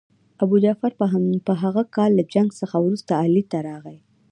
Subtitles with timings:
[0.43, 0.91] ابوجعفر
[1.47, 3.97] په هغه کال له جنګ څخه وروسته علي ته راغی.